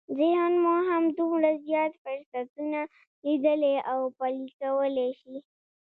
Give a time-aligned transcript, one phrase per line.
[0.17, 2.81] ذهن مو همدومره زیات فرصتونه
[3.23, 5.35] ليدلی او پلي کولای شي.